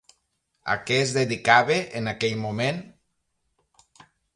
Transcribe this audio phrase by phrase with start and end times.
[0.75, 2.85] A què es dedicava en aquell moment?